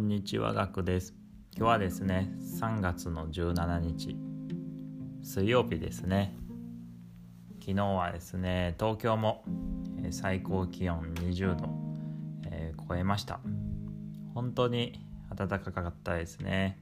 [0.00, 1.14] んにちは、ガクです。
[1.54, 4.16] 今日はですね、3月の17日、
[5.22, 6.34] 水曜日ですね。
[7.60, 9.44] 昨日はですね、東京も
[10.10, 11.68] 最高気温20度、
[12.46, 13.40] えー超えました。
[14.34, 15.04] 本当に
[15.36, 16.78] 暖かかったですね。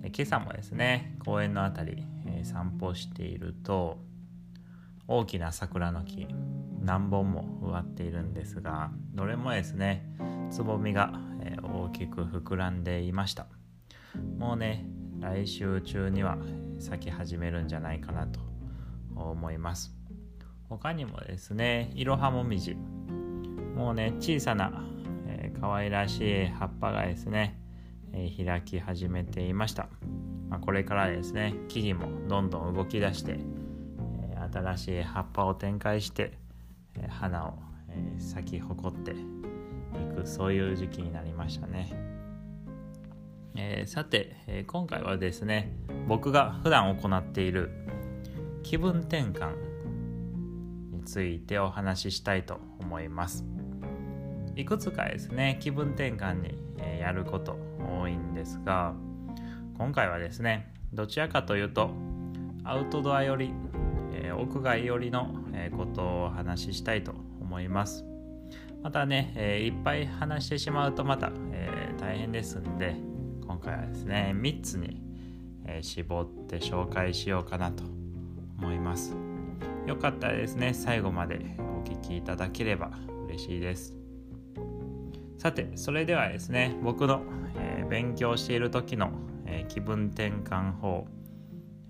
[0.00, 3.98] で今朝もですね、公園のあたり、えー散歩していると、
[5.06, 6.28] 大きな桜の木
[6.80, 10.04] 何本も植わっているんですがどれもですね
[10.50, 11.12] つぼみが
[11.42, 13.46] え大きく膨らんでいました。
[14.38, 14.86] もうね
[15.20, 16.38] 来週中には
[16.78, 18.40] 咲き始めるんじゃないかなと
[19.14, 19.94] 思います。
[20.68, 22.76] 他にもですねイロハモミジ
[23.74, 24.84] もうね小さな、
[25.26, 27.58] えー可愛らしい葉っぱがですね、
[28.12, 29.88] えー開き始めていました、
[30.48, 33.38] まあ、これからですね木々もどんどん動き出して
[34.32, 36.32] えー新しい葉っぱを展開して、
[36.96, 37.54] えー花を、
[37.88, 39.14] えー咲き誇って
[39.94, 41.92] いくそういう時期になりましたね、
[43.56, 45.72] えーさて、えー今回はですね
[46.06, 47.70] 僕が普段行っている
[48.62, 49.54] 気分転換
[50.92, 53.44] についてお話ししたいと思います。
[54.56, 57.56] いくつかですね気分転換に、えーやること
[58.00, 58.94] 多いんですが
[59.78, 61.90] 今回はですねどちらかというと
[62.64, 63.52] アウトドア寄り
[64.12, 68.04] えー屋外寄りの、えーことをお話ししたいと思います。
[68.82, 72.94] またね、えいっぱい話してしまうとまた、えー大変ですんで
[73.44, 75.02] 今回はですね3つに、
[75.66, 77.82] え絞って紹介しようかなと
[78.56, 79.16] 思います。
[79.86, 82.90] よかったらですね最後までお聞きいただければ
[83.26, 83.94] 嬉しいです。
[85.38, 87.22] さてそれではですね僕の、
[87.56, 89.10] えー勉強している時の、
[89.46, 91.06] えー気分転換法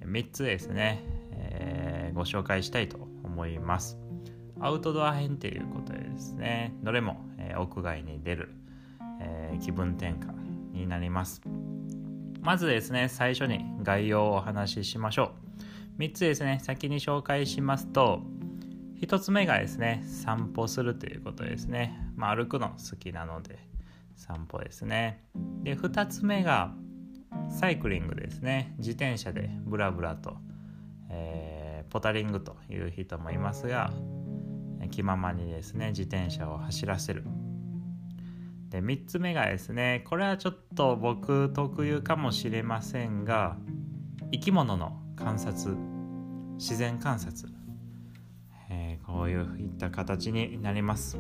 [0.05, 3.99] 3つですね、えーご紹介したいと思います。
[4.61, 8.51] アウトドア編ということでですねどれも、えー屋外に出る、
[9.21, 11.43] えー気分転換になります。
[12.41, 15.33] まずですね最初に概要をお話ししましょ
[15.99, 16.01] う。
[16.03, 18.23] 3つですね先に紹介しますと
[19.01, 23.59] 1つ目がですね散歩するということですね、まあ、歩くの好きなので
[24.17, 25.25] 散歩ですね。
[25.63, 26.73] で2つ目が
[27.51, 28.75] サイクリングですね。
[28.79, 30.37] 自転車でブラブラと、
[31.11, 33.91] えーポタリングという人もいますが
[34.91, 37.25] 気ままにですね自転車を走らせる。
[38.71, 43.57] で3つ目がですねこれはちょっと僕特有かもしれませんが
[44.31, 45.77] 生き物の観察。
[46.59, 47.49] 自然観察、
[48.69, 51.17] えーこういういった形になります。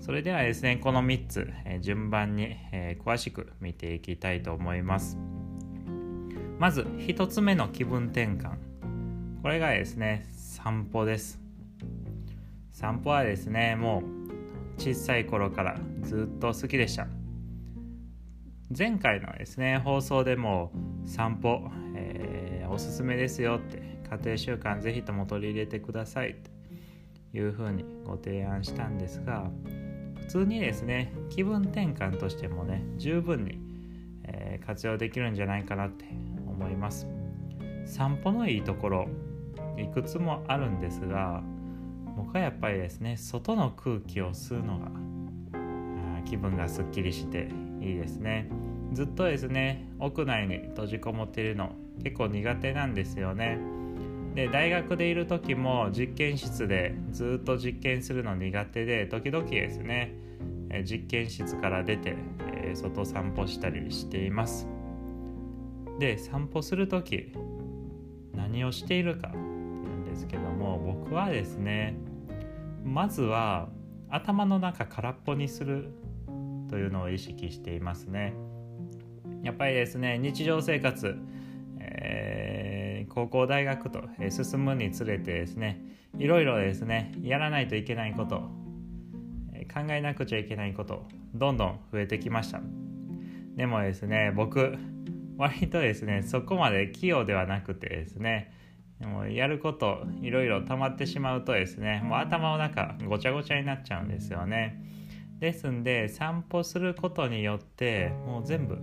[0.00, 5.18] それではですねこの3つ、えー順番に、えー詳しく見ていきたいと思います。
[6.58, 8.56] まず1つ目の気分転換。
[9.40, 11.45] これがですね散歩です。
[12.78, 14.02] 散歩はですねも
[14.76, 17.06] う小さい頃からずっと好きでした。
[18.76, 20.72] 前回のですね放送でも
[21.06, 23.78] 散歩、えーおすすめですよって
[24.10, 26.36] 家庭習慣ぜひとも取り入れてください
[27.32, 29.50] というふうにご提案したんですが
[30.20, 33.58] 普通にですね気分転換としてもね十分に、
[34.24, 36.04] えー活用できるんじゃないかなって
[36.46, 37.06] 思います。
[37.86, 39.08] 散歩のいいところ
[39.78, 41.42] いくつもあるんですが
[42.16, 44.90] 僕はやっぱりですね外の空気を吸うのが
[46.24, 47.48] 気分がすっきりして
[47.80, 48.48] いいですね。
[48.92, 51.72] ずっとですね屋内に閉じこもっているの
[52.02, 53.58] 結構苦手なんですよね。
[54.34, 60.14] で大学でいる時も実験室でずっと実験するの苦手で時々ですね
[60.84, 62.16] 実験室から出て、
[62.74, 64.68] 外散歩したりしています。
[65.98, 67.32] で散歩する時
[68.34, 69.32] 何をしているか
[70.16, 71.94] ですけども僕はですね
[72.82, 73.68] まずは
[74.08, 75.92] 頭の中空っぽにする
[76.70, 78.32] というのを意識していますね。
[79.42, 81.16] やっぱりですね日常生活、
[81.78, 85.80] えー高校大学と進むにつれてですね
[86.18, 88.40] いろいろですねやらないといけないこと
[89.72, 92.60] 考えなくちゃいけないことどんどん増えてきました。
[93.56, 94.76] でもですね僕
[95.38, 98.52] 割とですねそこまで器用ではなくてですね
[99.00, 104.82] もうやることいろいろ溜まってしまうとですねもう頭の中ごちゃごちゃになっちゃうんですよね。
[105.38, 108.78] ですんで散歩することによってもう全部、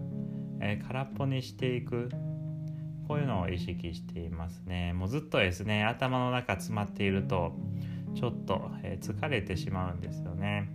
[0.59, 2.09] えー空っぽにしていく。
[3.07, 4.93] こういうのを意識していますね。
[4.93, 7.53] もうずっとですね頭の中詰まっていると
[8.15, 10.69] ちょっと、えー疲れてしまうんですよね。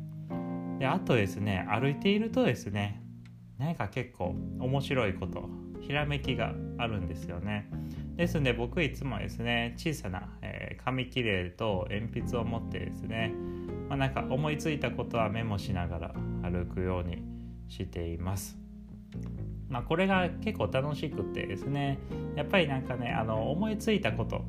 [0.78, 3.02] であとですね歩いているとですね
[3.58, 5.48] 何か結構面白いこと
[5.80, 7.68] ひらめきがあるんですよね。
[8.18, 13.32] ですんで僕いつもですね小さな、えー紙切れと鉛筆を持ってですね
[13.88, 17.22] まあ、なんか思いついたことはメモしながら歩くように
[17.68, 18.58] しています。
[19.68, 21.98] まあ、これが結構楽しくてですね
[22.36, 24.42] やっぱりなんかねあの思いついたこと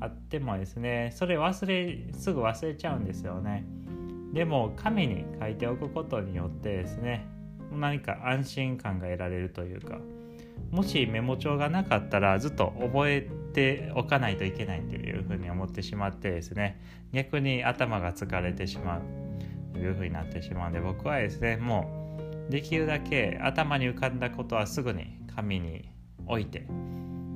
[0.00, 3.64] あってもですねそれ忘れすぐ忘れちゃうんですよね
[4.32, 7.28] でも紙に書いておくことによってですね
[7.70, 9.98] 何か安心感が得られるというか
[10.70, 16.80] もしメモ帳がなかったらずっと覚えておかないといけないというふうに思ってしまってですね
[17.12, 19.02] 逆に頭が疲れてしまう
[19.72, 22.16] というふうになってしまうんで僕はですねも
[22.48, 25.88] うできるだけ頭に浮かんだことはすぐに紙に
[26.26, 26.66] 置いて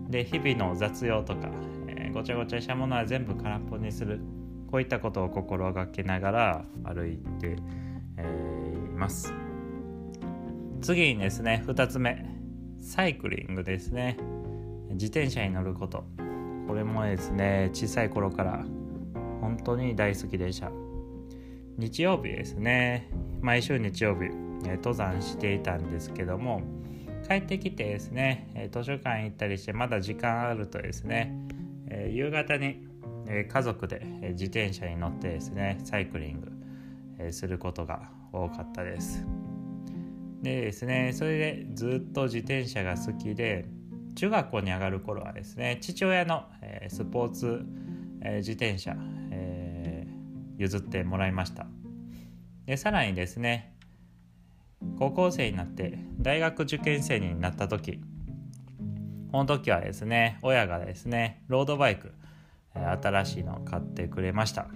[0.08, 1.50] で日々の雑用とか、
[1.88, 4.20] えー、ごちゃごちゃしたものは全部空っぽにする
[4.70, 7.56] こういったことを心がけながら歩いて、
[8.16, 9.32] えー、います。
[10.80, 12.33] 次にですね2つ目。
[12.84, 14.18] サイクリングですね。
[14.90, 16.04] 自転車に乗ること。
[16.68, 18.62] これもですね小さい頃から
[19.40, 20.70] 本当に大好きでした。
[21.78, 23.10] 日曜日ですね。
[23.40, 24.28] 毎週日曜日
[24.62, 26.60] 登山していたんですけども
[27.26, 31.36] 帰ってきてですね図書館行ったりしてまだ時間あるとですね
[32.10, 32.86] 夕方に
[33.26, 36.40] 家族で自転車に乗ってですねサイクリン
[37.18, 39.24] グすることが多かったです。
[40.44, 43.66] でですねそれでずっと自転車が好きで
[44.14, 47.64] 中学校に上がる頃はですね父親の、えスポーツ、
[48.20, 48.94] え自転車、
[49.32, 50.06] え
[50.56, 51.66] 譲ってもらいました。
[52.66, 53.74] でさらにですね
[54.98, 58.00] 高校生になって大学受験生になった時
[59.32, 62.12] この時はですね親がですねロードバイク
[62.74, 64.68] 新しいのを買ってくれました、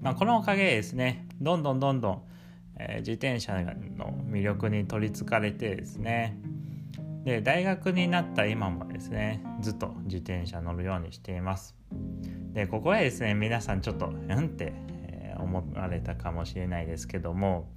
[0.00, 2.22] まあ、このおかげでですねどんどんどんどん、
[2.78, 3.72] え自転車の
[4.28, 6.38] 魅力に取りつかれてですね。
[7.24, 11.74] で大学になった今もですねずっと自転車乗るようにしています。
[12.52, 14.72] でここはですね皆さんちょっとうんって
[15.38, 17.68] 思われたかもしれないですけども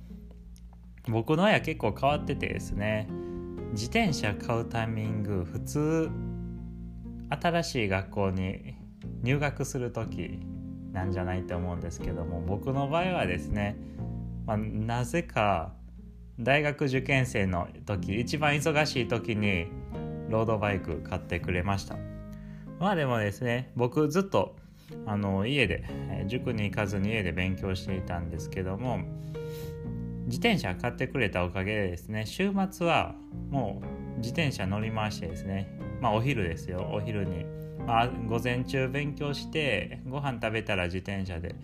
[1.07, 3.07] 僕の親結構変わっててですね
[3.71, 6.09] 自転車買うタイミング普通
[7.29, 8.75] 新しい学校に
[9.23, 10.39] 入学する時
[10.93, 13.77] なんじゃないと思うんですけども僕の場合はですね、
[14.47, 15.73] まあ、なぜか
[16.39, 19.67] 大学受験生の時一番忙しい時に
[20.29, 21.97] ロードバイク買ってくれました。
[22.79, 24.55] まあでもですね僕ずっと
[25.05, 25.83] あの家で
[26.27, 28.99] 塾に行かずに家で勉強していたんですけども
[30.27, 33.15] 自転車買ってくれたおかげでですね週末は
[33.49, 33.81] も
[34.15, 35.69] う自転車乗り回してですね
[36.01, 37.45] まあお昼ですよお昼に、
[37.85, 41.55] まあ、午前中勉強してご飯食べたら自転車で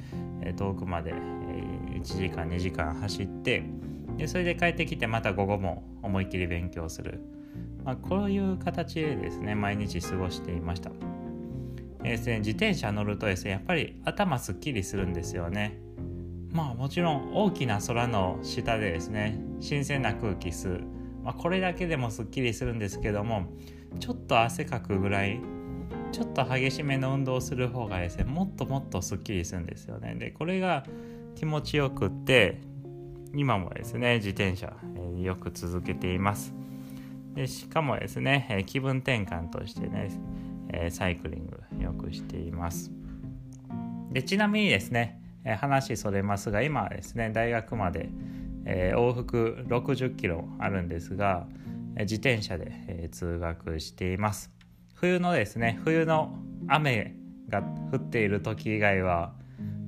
[0.58, 1.14] 遠くまで
[2.04, 3.64] 1時間2時間走って
[4.18, 7.22] でそれで帰ってきてまた午後も思いっきり勉強する、
[7.84, 10.92] まあ、こういう形でですね毎日過ごしていました、
[12.04, 15.80] えー、自転車乗るとですねやっぱり頭すっきりするんですよね。
[16.52, 20.84] まあもちろん大きな空の下でですね新鮮な空気吸う、
[21.24, 23.48] まあ、これだけでもすっきりするんですけども
[24.00, 25.42] ちょっと汗かくぐらい
[26.12, 30.14] ちょっと激しめの運動をする方がですねもっともっとすっきりするんですよね。
[30.14, 30.86] でこれが
[31.36, 32.62] 気持ちよくって
[33.34, 34.74] 今もですね自転車、
[35.18, 36.54] え、よく続けています。
[37.34, 40.12] でしかもですね、え、気分転換としてね、
[40.72, 42.92] え、サイクリングよくしています。
[44.12, 48.10] でちなみにですね、え話それますが今はですね大学まで、
[48.66, 51.48] え往復60キロあるんですが
[52.00, 54.52] 自転車で、え通学しています。
[54.94, 57.16] 冬のですね冬の雨
[57.50, 59.34] が降っている時以外は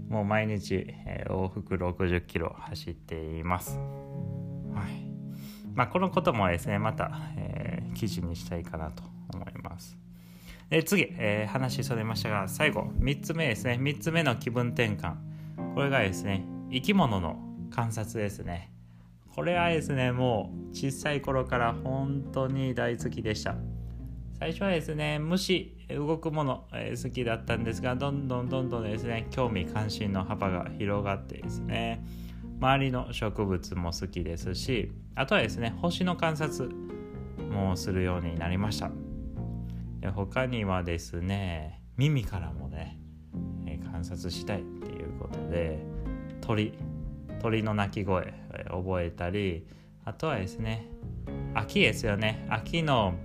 [0.10, 3.78] もう毎日、えー、往復60キロ走っています。
[4.74, 5.06] はい。
[5.74, 9.98] まあ、このこともですねまた、えー、記事にしたいかなと思います。
[10.70, 13.78] で次、えー、話それましたが最後3つ目ですね。
[13.82, 15.16] 3つ目の気分転換。
[15.74, 17.38] これがですね生き物の
[17.72, 18.72] 観察ですね。
[19.36, 23.56] これはですねもう小さい頃から本当に大好きでした。
[24.40, 25.75] 最初はですね虫。
[25.90, 32.04] 動くもの、えー、好きだったんですがどんどんどんどんですね興味関心の幅が広がってですね
[32.60, 36.70] 周りの植物も好きですしあとはですね星の観察
[37.52, 38.92] もするようになりました。
[40.00, 43.00] で他にはですね耳からもね、
[43.66, 45.80] えー、観察したいっていうことで
[46.42, 46.74] 鳥
[47.42, 49.68] 鳥の鳴き声、えー、覚えたり
[50.04, 50.88] あとはですね
[51.54, 52.46] 秋ですよね。
[52.50, 53.16] 秋の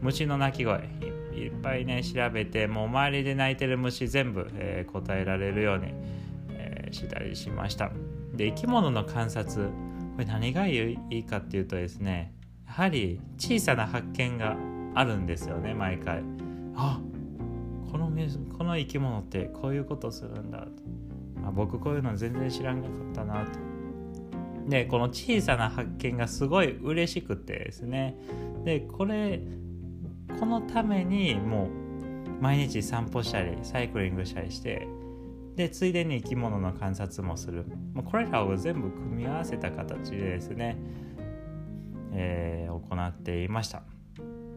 [0.00, 0.88] 虫の鳴き声
[1.36, 5.92] いっぱいね調べてもう周りで鳴いてる虫全部、えー、答えられるように、
[6.50, 7.90] えー、したりしました。
[8.34, 9.68] で生き物の観察
[10.14, 12.34] これ何がいいかっていうとですね
[12.66, 14.56] やはり小さな発見が
[14.94, 16.22] あるんですよね毎回。
[16.76, 17.00] あ
[17.90, 18.10] この
[18.58, 20.66] この生き物ってこういうことするんだ。
[21.46, 23.50] あ、僕こういうの全然知らんかったなと。
[24.68, 28.16] でこの小さな発見がすごい嬉しくてですね。
[28.64, 29.40] でこれ
[30.38, 31.84] このためにもう
[32.42, 34.86] 毎日散歩したりサイクリングしたりして
[35.56, 37.64] でついでに生き物の観察もする。
[37.92, 40.76] もうこれらを全部組み合わせた形でですね、
[42.12, 43.82] えー、行っていました。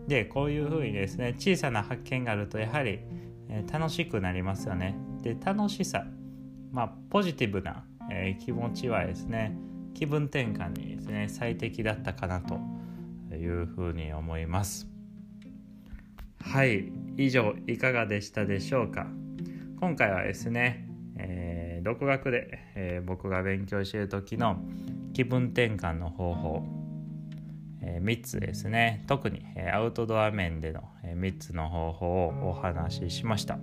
[0.08, 3.00] でこういうふうにですね小さな発見があるとやはり、
[3.50, 4.98] えー、楽しくなりますよね。
[5.22, 6.04] で楽しさ
[6.72, 9.56] まあポジティブな、えー、気持ちはですね
[9.94, 12.60] 気分転換にですね最適だったかなと
[13.36, 14.97] いうふうに思います。
[16.42, 19.08] はい以上いかがでしたでしょうか？
[19.80, 24.58] 今回はですね、えー、独学で、えー、僕が勉強している時の
[25.14, 26.64] 気分転換の方法、
[27.82, 29.04] えー、3つですね。
[29.08, 33.60] 特に、えアウトドア面での、え3つの方法をお話ししました。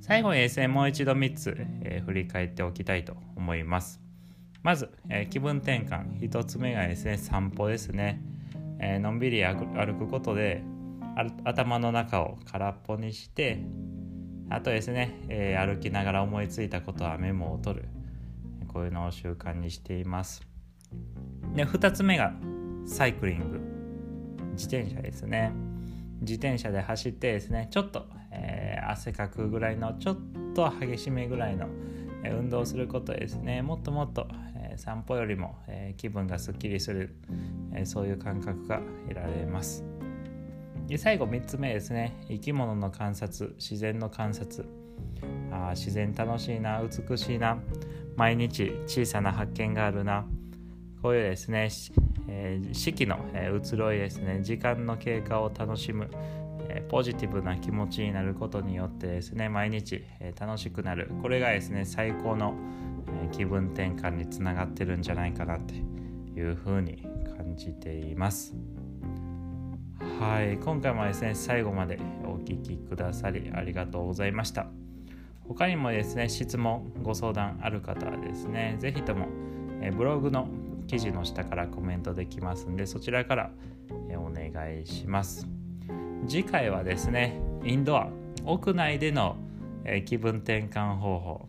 [0.00, 4.00] 最後にですねもう一度3つ、え振り返っておきたいと思います。
[4.62, 6.20] まず、え、気分転換。
[6.20, 8.20] 1つ目がですね散歩ですね、
[8.78, 10.62] え、のんびり歩くことで
[11.44, 13.62] 頭の中を空っぽにして
[14.50, 17.88] あとですね、えー、歩きながら思いついたことはメモを取る。
[18.66, 20.42] こういうのを習慣にしています。
[21.54, 22.32] で2つ目が
[22.84, 23.60] サイクリング。
[24.52, 25.52] 自転車ですね。
[26.20, 30.18] 自転車で走ってですねちょっと、えー、汗かくぐらいのちょっ
[30.54, 31.66] と激しめぐらいの
[32.24, 33.62] 運動することですね。
[33.62, 37.16] もっともっと、え散歩よりも、え気分がすっきりする、
[37.74, 39.84] えそういう感覚が得られます。
[40.90, 42.16] で最後3つ目ですね。
[42.26, 44.68] 生き物の観察自然の観察。
[45.52, 47.58] あ自然楽しいな美しいな。
[48.16, 50.26] 毎日小さな発見があるな。
[51.00, 51.68] こういうですね、
[52.26, 54.40] えー、四季の、え移ろいですね。
[54.42, 56.10] 時間の経過を楽しむ、
[56.68, 61.12] えポジティブな気持ちになることによってですね毎日、え楽しくなる。
[61.22, 62.52] これがですね最高の、
[63.22, 67.06] え気分転換につながってるんじゃないかなっていうふうに
[67.36, 68.56] 感じています。
[70.00, 74.66] はい今回もですね最後までお聴きくださりありがとうございました
[75.46, 79.28] 他にもですね質問ご相談ある方はですね是非とも
[79.96, 80.48] ブログの
[80.86, 83.50] 記事の下からコメントできますんでそちらから
[84.16, 85.46] お願いします。
[86.26, 88.08] 次回はですねインドア
[88.44, 89.36] 屋内での、
[90.06, 91.48] 気分転換方法、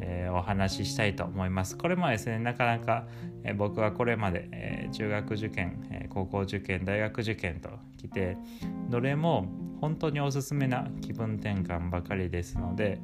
[0.00, 1.76] えー、お話ししたいと思います。
[1.76, 3.06] これもですねなかなか、
[3.44, 8.36] えー、僕はこれまで、え中学受験、え高校受験大学受験と来て
[8.88, 9.48] どれも
[9.80, 13.00] 本当におすすめな気分転換ばかりですので、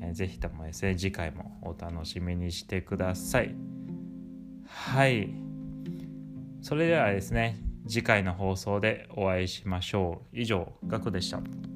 [0.00, 3.54] えー、ぜひともですね次回もお楽しみにしてください。
[4.66, 5.34] はい。
[6.60, 10.38] それではですね次回の放送でお会いしましょう。
[10.38, 11.73] 以上ガクでした。